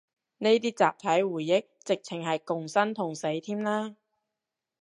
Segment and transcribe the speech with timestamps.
[0.39, 3.95] 呢啲集體回憶，直程係同生共死添啦